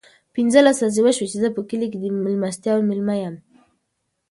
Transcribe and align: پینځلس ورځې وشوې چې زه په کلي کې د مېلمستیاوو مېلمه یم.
پینځلس 0.35 0.77
ورځې 0.79 1.01
وشوې 1.03 1.27
چې 1.31 1.37
زه 1.43 1.49
په 1.55 1.61
کلي 1.69 1.87
کې 1.91 1.97
د 1.99 2.05
مېلمستیاوو 2.23 2.87
مېلمه 2.89 3.15
یم. 3.23 3.35